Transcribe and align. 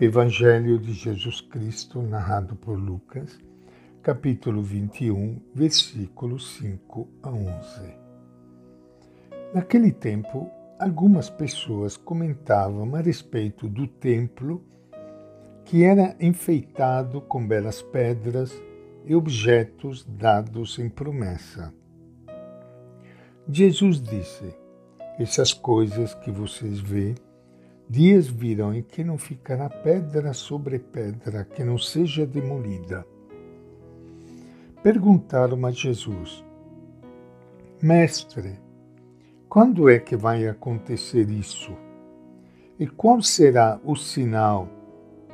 Evangelho 0.00 0.76
de 0.76 0.92
Jesus 0.92 1.40
Cristo, 1.40 2.02
narrado 2.02 2.56
por 2.56 2.76
Lucas, 2.76 3.38
capítulo 4.02 4.60
21, 4.60 5.40
versículos 5.54 6.56
5 6.56 7.08
a 7.22 7.30
11. 7.30 7.96
Naquele 9.54 9.92
tempo, 9.92 10.50
algumas 10.80 11.30
pessoas 11.30 11.96
comentavam 11.96 12.96
a 12.96 13.00
respeito 13.00 13.68
do 13.68 13.86
templo 13.86 14.64
que 15.64 15.84
era 15.84 16.16
enfeitado 16.18 17.20
com 17.20 17.46
belas 17.46 17.80
pedras 17.80 18.52
e 19.04 19.14
objetos 19.14 20.04
dados 20.04 20.76
em 20.80 20.88
promessa. 20.88 21.72
Jesus 23.48 24.02
disse: 24.02 24.56
Essas 25.20 25.52
coisas 25.52 26.14
que 26.16 26.32
vocês 26.32 26.80
veem 26.80 27.14
Dias 27.88 28.26
virão 28.26 28.74
em 28.74 28.82
que 28.82 29.04
não 29.04 29.18
ficará 29.18 29.68
pedra 29.68 30.32
sobre 30.32 30.78
pedra 30.78 31.44
que 31.44 31.62
não 31.62 31.76
seja 31.76 32.26
demolida. 32.26 33.06
Perguntaram 34.82 35.64
a 35.66 35.70
Jesus: 35.70 36.42
Mestre, 37.82 38.58
quando 39.48 39.88
é 39.88 39.98
que 39.98 40.16
vai 40.16 40.48
acontecer 40.48 41.28
isso? 41.28 41.76
E 42.78 42.86
qual 42.86 43.22
será 43.22 43.78
o 43.84 43.94
sinal 43.94 44.66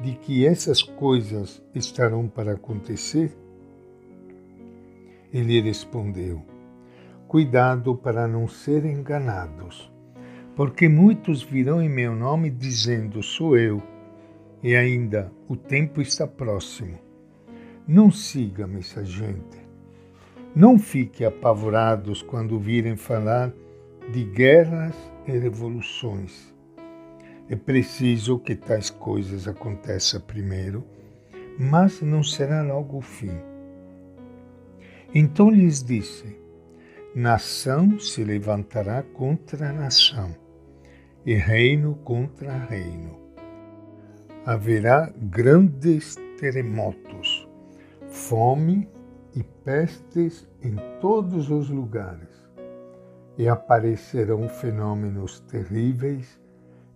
de 0.02 0.16
que 0.16 0.44
essas 0.44 0.82
coisas 0.82 1.62
estarão 1.72 2.26
para 2.26 2.52
acontecer? 2.52 3.36
Ele 5.32 5.60
respondeu: 5.60 6.42
Cuidado 7.28 7.94
para 7.94 8.26
não 8.26 8.48
serem 8.48 8.94
enganados 8.94 9.89
porque 10.60 10.90
muitos 10.90 11.42
virão 11.42 11.80
em 11.80 11.88
meu 11.88 12.14
nome 12.14 12.50
dizendo: 12.50 13.22
Sou 13.22 13.56
eu, 13.56 13.82
e 14.62 14.76
ainda 14.76 15.32
o 15.48 15.56
tempo 15.56 16.02
está 16.02 16.26
próximo. 16.26 16.98
Não 17.88 18.10
sigam 18.10 18.76
essa 18.76 19.02
gente. 19.02 19.56
Não 20.54 20.78
fiquem 20.78 21.26
apavorados 21.26 22.20
quando 22.20 22.60
virem 22.60 22.94
falar 22.94 23.54
de 24.12 24.22
guerras 24.22 24.94
e 25.26 25.30
revoluções. 25.30 26.54
É 27.48 27.56
preciso 27.56 28.38
que 28.38 28.54
tais 28.54 28.90
coisas 28.90 29.48
aconteçam 29.48 30.20
primeiro, 30.20 30.84
mas 31.58 32.02
não 32.02 32.22
será 32.22 32.60
logo 32.60 32.98
o 32.98 33.00
fim. 33.00 33.32
Então 35.14 35.48
lhes 35.48 35.82
disse: 35.82 36.36
Nação 37.14 37.98
se 37.98 38.22
levantará 38.22 39.02
contra 39.02 39.72
nação 39.72 40.49
e 41.24 41.34
reino 41.34 41.96
contra 41.96 42.56
reino. 42.56 43.18
Haverá 44.44 45.12
grandes 45.16 46.16
terremotos, 46.38 47.48
fome 48.08 48.88
e 49.34 49.42
pestes 49.42 50.48
em 50.62 50.76
todos 51.00 51.50
os 51.50 51.68
lugares, 51.68 52.28
e 53.36 53.48
aparecerão 53.48 54.48
fenômenos 54.48 55.40
terríveis 55.40 56.40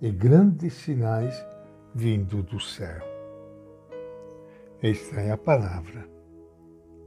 e 0.00 0.10
grandes 0.10 0.74
sinais 0.74 1.34
vindo 1.94 2.42
do 2.42 2.58
céu. 2.58 3.02
Esta 4.82 5.20
é 5.20 5.30
a 5.30 5.38
palavra 5.38 6.06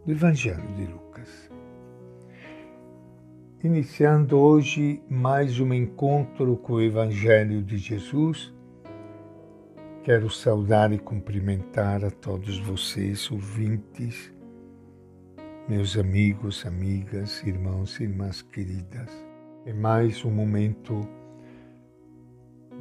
do 0.06 0.12
Evangelho 0.12 0.74
de 0.76 0.86
Lucas. 0.86 1.52
Iniciando 3.64 4.38
hoje 4.38 5.02
mais 5.10 5.60
um 5.60 5.74
encontro 5.74 6.56
com 6.58 6.74
o 6.74 6.82
Evangelho 6.82 7.64
de 7.64 7.80
Jesus, 7.80 8.54
quero 10.04 10.30
saudar 10.30 10.94
e 10.94 11.00
cumprimentar 11.00 12.06
a 12.06 12.12
todos 12.12 12.60
vocês, 12.60 13.32
ouvintes, 13.32 14.32
meus 15.68 15.98
amigos, 15.98 16.68
amigas, 16.68 17.42
irmãos 17.48 18.00
e 18.00 18.04
irmãs 18.04 18.44
queridas. 18.44 19.10
É 19.66 19.74
mais 19.74 20.24
um 20.24 20.30
momento 20.30 21.02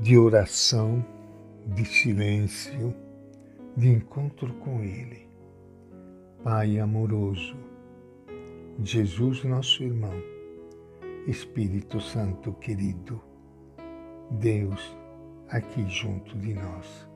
de 0.02 0.18
oração, 0.18 1.02
de 1.68 1.86
silêncio, 1.86 2.94
de 3.74 3.88
encontro 3.88 4.52
com 4.56 4.82
Ele. 4.82 5.26
Pai 6.44 6.78
amoroso, 6.78 7.56
Jesus, 8.78 9.42
nosso 9.42 9.82
irmão 9.82 10.35
Espírito 11.26 12.00
Santo 12.00 12.52
querido, 12.52 13.20
Deus 14.30 14.96
aqui 15.48 15.84
junto 15.88 16.38
de 16.38 16.54
nós. 16.54 17.08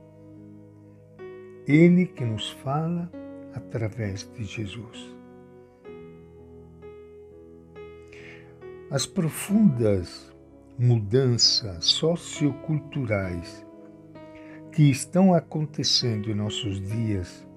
Ele 1.65 2.05
que 2.05 2.25
nos 2.25 2.49
fala 2.49 3.09
através 3.53 4.29
de 4.33 4.43
Jesus. 4.43 5.15
As 8.89 9.05
profundas 9.05 10.29
mudanças 10.77 11.85
socioculturais 11.85 13.65
que 14.73 14.89
estão 14.89 15.33
acontecendo 15.33 16.29
em 16.29 16.33
nossos 16.33 16.81
dias 16.81 17.47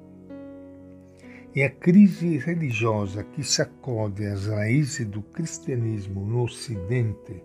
e 1.54 1.62
a 1.62 1.70
crise 1.70 2.36
religiosa 2.36 3.22
que 3.22 3.44
sacode 3.44 4.26
as 4.26 4.46
raízes 4.46 5.06
do 5.06 5.22
cristianismo 5.22 6.26
no 6.26 6.42
Ocidente 6.42 7.42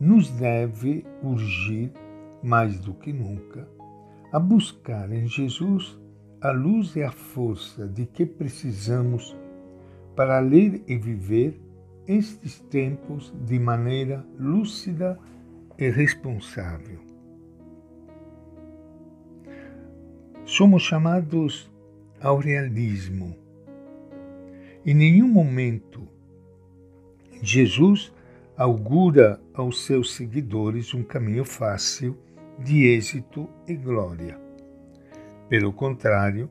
nos 0.00 0.30
deve 0.30 1.04
urgir, 1.22 1.92
mais 2.42 2.78
do 2.80 2.94
que 2.94 3.12
nunca, 3.12 3.68
a 4.32 4.38
buscar 4.38 5.12
em 5.12 5.26
Jesus 5.26 5.98
a 6.40 6.50
luz 6.50 6.96
e 6.96 7.02
a 7.02 7.10
força 7.10 7.86
de 7.86 8.06
que 8.06 8.24
precisamos 8.24 9.36
para 10.16 10.40
ler 10.40 10.82
e 10.86 10.96
viver 10.96 11.60
estes 12.06 12.58
tempos 12.60 13.32
de 13.46 13.58
maneira 13.58 14.24
lúcida 14.38 15.18
e 15.78 15.90
responsável. 15.90 16.98
Somos 20.44 20.82
chamados 20.82 21.70
ao 22.24 22.38
realismo. 22.38 23.36
Em 24.86 24.94
nenhum 24.94 25.28
momento 25.28 26.08
Jesus 27.42 28.10
augura 28.56 29.38
aos 29.52 29.84
seus 29.84 30.14
seguidores 30.14 30.94
um 30.94 31.02
caminho 31.02 31.44
fácil 31.44 32.16
de 32.58 32.86
êxito 32.86 33.46
e 33.68 33.74
glória. 33.76 34.40
Pelo 35.50 35.70
contrário, 35.70 36.48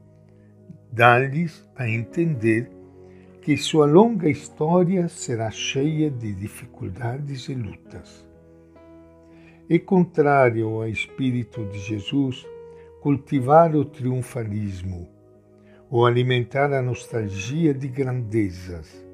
dá-lhes 0.92 1.68
a 1.76 1.90
entender 1.90 2.70
que 3.42 3.58
sua 3.58 3.88
longa 3.88 4.30
história 4.30 5.08
será 5.08 5.50
cheia 5.50 6.12
de 6.12 6.34
dificuldades 6.34 7.50
e 7.50 7.56
lutas. 7.56 8.24
É 9.68 9.80
contrário 9.80 10.68
ao 10.68 10.88
espírito 10.88 11.66
de 11.66 11.80
Jesus 11.80 12.46
cultivar 13.02 13.76
o 13.76 13.84
triunfalismo, 13.84 15.10
ou 15.94 16.08
alimentar 16.08 16.74
a 16.74 16.82
nostalgia 16.82 17.72
de 17.72 17.88
grandezas. 17.88 19.06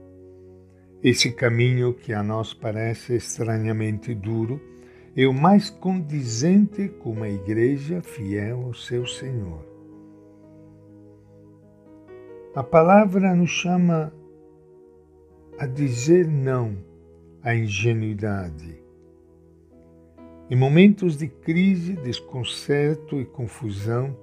Esse 1.04 1.30
caminho 1.30 1.94
que 1.94 2.14
a 2.14 2.24
nós 2.24 2.54
parece 2.54 3.18
estranhamente 3.18 4.16
duro 4.16 4.62
é 5.14 5.28
o 5.28 5.34
mais 5.34 5.70
condizente 5.70 6.88
com 6.88 7.12
uma 7.12 7.28
igreja 7.28 8.02
fiel 8.02 8.62
ao 8.68 8.74
seu 8.74 9.06
Senhor. 9.06 9.62
A 12.56 12.64
palavra 12.64 13.36
nos 13.36 13.50
chama 13.50 14.14
a 15.58 15.66
dizer 15.66 16.30
não 16.30 16.78
à 17.44 17.54
ingenuidade. 17.54 18.82
Em 20.50 20.56
momentos 20.56 21.18
de 21.18 21.28
crise, 21.28 21.98
desconcerto 21.98 23.20
e 23.20 23.26
confusão, 23.26 24.16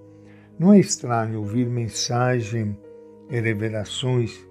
não 0.58 0.72
é 0.72 0.78
estranho 0.78 1.40
ouvir 1.40 1.66
mensagem 1.66 2.76
e 3.28 3.40
revelações 3.40 4.46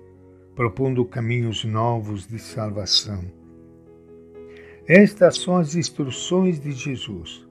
propondo 0.55 1.03
caminhos 1.03 1.65
novos 1.65 2.27
de 2.27 2.37
salvação. 2.39 3.23
Estas 4.87 5.37
são 5.37 5.57
as 5.57 5.75
instruções 5.75 6.59
de 6.59 6.71
Jesus. 6.71 7.45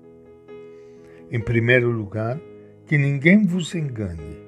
Em 1.30 1.40
primeiro 1.40 1.90
lugar, 1.90 2.40
que 2.86 2.96
ninguém 2.96 3.44
vos 3.44 3.74
engane. 3.74 4.38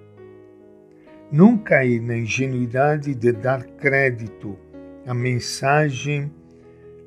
Não 1.33 1.59
cair 1.59 2.01
na 2.01 2.17
ingenuidade 2.17 3.15
de 3.15 3.33
dar 3.33 3.65
crédito 3.65 4.57
a 5.05 5.13
mensagem 5.13 6.31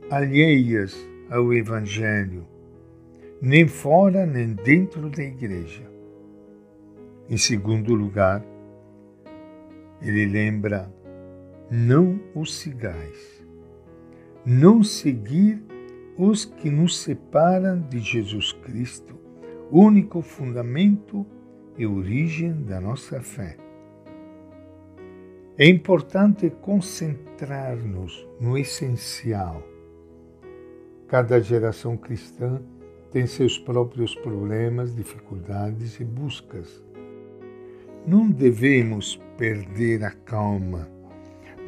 alheias 0.10 0.98
ao 1.30 1.54
Evangelho, 1.54 2.46
nem 3.42 3.68
fora 3.68 4.26
nem 4.26 4.54
dentro 4.54 5.10
da 5.10 5.24
igreja. 5.24 5.99
Em 7.30 7.38
segundo 7.38 7.94
lugar, 7.94 8.44
ele 10.02 10.26
lembra: 10.26 10.92
não 11.70 12.20
os 12.34 12.56
sigais, 12.56 13.46
não 14.46 14.84
seguir 14.84 15.64
os 16.18 16.44
que 16.44 16.70
nos 16.70 16.98
separam 16.98 17.80
de 17.82 18.00
Jesus 18.00 18.52
Cristo 18.52 19.20
único 19.72 20.22
fundamento 20.22 21.26
e 21.78 21.86
origem 21.86 22.52
da 22.64 22.82
nossa 22.82 23.22
fé. 23.22 23.56
É 25.58 25.68
importante 25.68 26.50
concentrar-nos 26.62 28.28
no 28.40 28.58
essencial. 28.58 29.62
Cada 31.08 31.40
geração 31.40 31.98
cristã 31.98 32.62
tem 33.12 33.28
seus 33.28 33.58
próprios 33.58 34.16
problemas, 34.16 34.96
dificuldades 34.96 36.00
e 36.00 36.06
buscas. 36.06 36.84
Não 38.08 38.30
devemos 38.30 39.20
perder 39.38 40.04
a 40.04 40.12
calma, 40.12 40.88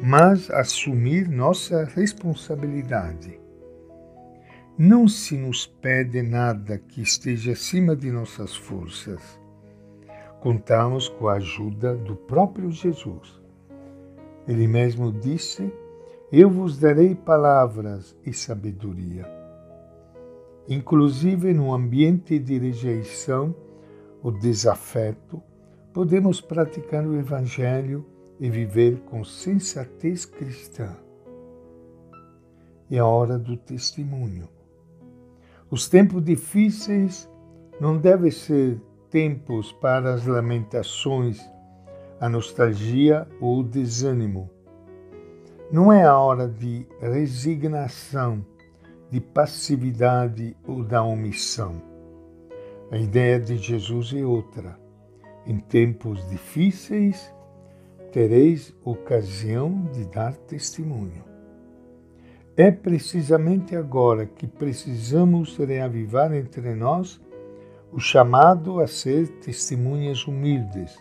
mas 0.02 0.50
assumir 0.50 1.28
nossa 1.28 1.84
responsabilidade. 1.84 3.38
Não 4.76 5.06
se 5.06 5.36
nos 5.36 5.66
pede 5.66 6.22
nada 6.22 6.78
que 6.78 7.02
esteja 7.02 7.52
acima 7.52 7.94
de 7.94 8.10
nossas 8.10 8.56
forças. 8.56 9.38
Contamos 10.40 11.08
com 11.08 11.28
a 11.28 11.34
ajuda 11.34 11.94
do 11.94 12.16
próprio 12.16 12.70
Jesus. 12.72 13.40
Ele 14.48 14.66
mesmo 14.66 15.12
disse: 15.12 15.72
Eu 16.32 16.50
vos 16.50 16.78
darei 16.78 17.14
palavras 17.14 18.16
e 18.26 18.32
sabedoria. 18.32 19.24
Inclusive, 20.68 21.52
no 21.52 21.72
ambiente 21.72 22.38
de 22.38 22.58
rejeição 22.58 23.54
ou 24.22 24.32
desafeto, 24.32 25.42
podemos 25.92 26.40
praticar 26.40 27.06
o 27.06 27.16
Evangelho 27.16 28.04
e 28.40 28.48
viver 28.48 29.00
com 29.00 29.22
sensatez 29.24 30.24
cristã. 30.24 30.96
É 32.90 32.98
a 32.98 33.06
hora 33.06 33.38
do 33.38 33.56
testemunho. 33.56 34.48
Os 35.70 35.88
tempos 35.88 36.24
difíceis 36.24 37.30
não 37.80 37.96
devem 37.96 38.30
ser 38.30 38.80
tempos 39.10 39.72
para 39.72 40.14
as 40.14 40.26
lamentações, 40.26 41.40
a 42.20 42.28
nostalgia 42.28 43.26
ou 43.40 43.60
o 43.60 43.64
desânimo. 43.64 44.50
Não 45.70 45.92
é 45.92 46.04
a 46.04 46.16
hora 46.16 46.48
de 46.48 46.86
resignação, 47.00 48.44
de 49.10 49.20
passividade 49.20 50.56
ou 50.66 50.82
da 50.82 51.02
omissão. 51.02 51.82
A 52.90 52.98
ideia 52.98 53.38
de 53.40 53.56
Jesus 53.56 54.12
é 54.14 54.24
outra. 54.24 54.81
Em 55.46 55.58
tempos 55.58 56.28
difíceis, 56.28 57.32
tereis 58.12 58.74
ocasião 58.84 59.88
de 59.92 60.04
dar 60.04 60.36
testemunho. 60.36 61.24
É 62.56 62.70
precisamente 62.70 63.74
agora 63.74 64.26
que 64.26 64.46
precisamos 64.46 65.56
reavivar 65.56 66.32
entre 66.34 66.74
nós 66.74 67.20
o 67.90 67.98
chamado 67.98 68.80
a 68.80 68.86
ser 68.86 69.28
testemunhas 69.40 70.26
humildes, 70.26 70.96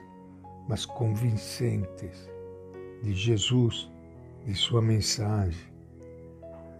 mas 0.68 0.86
convincentes 0.86 2.30
de 3.04 3.14
Jesus, 3.14 3.92
de 4.46 4.56
sua 4.56 4.82
mensagem 4.82 5.72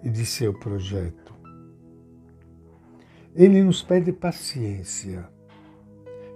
e 0.04 0.10
de 0.10 0.26
seu 0.26 0.54
projeto. 0.54 1.34
Ele 3.36 3.64
nos 3.64 3.82
pede 3.82 4.12
paciência. 4.12 5.30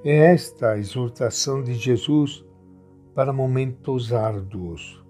É 0.07 0.33
esta 0.33 0.73
a 0.73 0.77
exortação 0.77 1.63
de 1.63 1.73
Jesus 1.73 2.45
para 3.15 3.33
momentos 3.33 4.13
árduos 4.13 5.03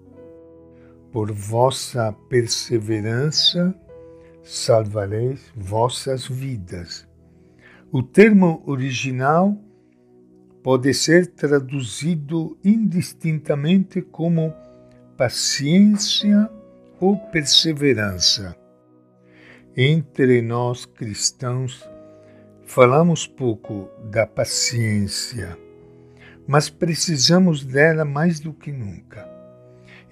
por 1.12 1.30
vossa 1.30 2.14
perseverança 2.30 3.78
salvareis 4.42 5.52
vossas 5.54 6.26
vidas. 6.26 7.06
O 7.92 8.02
termo 8.02 8.62
original 8.64 9.54
pode 10.62 10.94
ser 10.94 11.26
traduzido 11.26 12.56
indistintamente 12.64 14.00
como 14.00 14.54
paciência 15.14 16.50
ou 16.98 17.18
perseverança. 17.18 18.56
Entre 19.76 20.40
nós 20.40 20.86
cristãos, 20.86 21.86
falamos 22.66 23.26
pouco 23.26 23.88
da 24.10 24.26
paciência, 24.26 25.56
mas 26.46 26.68
precisamos 26.68 27.64
dela 27.64 28.04
mais 28.04 28.40
do 28.40 28.52
que 28.52 28.72
nunca. 28.72 29.26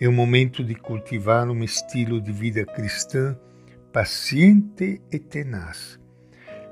É 0.01 0.09
o 0.09 0.13
momento 0.13 0.65
de 0.65 0.75
cultivar 0.75 1.49
um 1.49 1.63
estilo 1.63 2.21
de 2.21 2.33
vida 2.33 2.65
cristã 2.65 3.37
paciente 3.93 5.01
e 5.13 5.19
tenaz, 5.19 6.01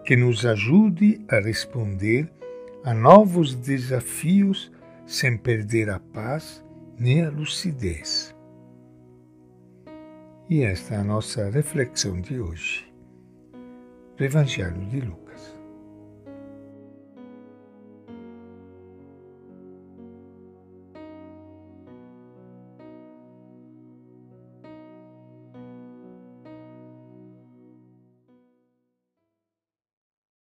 que 0.04 0.16
nos 0.16 0.46
ajude 0.46 1.20
a 1.28 1.38
responder 1.38 2.32
a 2.84 2.94
novos 2.94 3.54
desafios 3.54 4.72
sem 5.06 5.36
perder 5.36 5.90
a 5.90 6.00
paz 6.00 6.64
nem 6.98 7.24
a 7.24 7.30
lucidez. 7.30 8.34
E 10.48 10.62
esta 10.62 10.94
é 10.94 10.98
a 10.98 11.04
nossa 11.04 11.50
reflexão 11.50 12.20
de 12.20 12.40
hoje 12.40 12.92
do 14.16 14.24
Evangelho 14.24 14.84
de 14.86 15.00
Lucas. 15.00 15.21